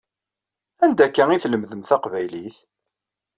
[0.83, 2.57] Anda akka i tlemdem taqbaylit?